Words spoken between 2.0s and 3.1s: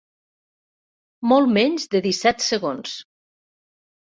disset segons.